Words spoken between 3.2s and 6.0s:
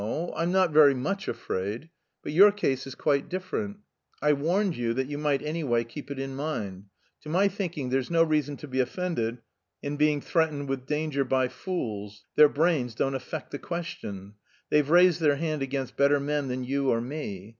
different. I warned you that you might anyway